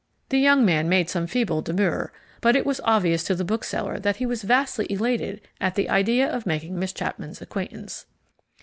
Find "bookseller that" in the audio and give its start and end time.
3.45-4.15